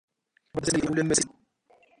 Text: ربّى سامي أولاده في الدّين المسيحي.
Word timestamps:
ربّى 0.55 0.65
سامي 0.65 0.83
أولاده 0.83 0.89
في 0.95 1.01
الدّين 1.01 1.05
المسيحي. 1.05 1.33